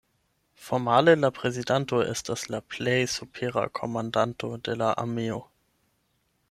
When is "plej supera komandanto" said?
2.75-4.53